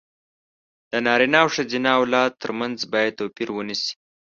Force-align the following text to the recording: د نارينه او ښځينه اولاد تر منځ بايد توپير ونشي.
د 0.91 0.93
نارينه 1.05 1.37
او 1.43 1.47
ښځينه 1.55 1.89
اولاد 1.99 2.31
تر 2.43 2.51
منځ 2.59 2.77
بايد 2.91 3.17
توپير 3.19 3.49
ونشي. 3.53 3.93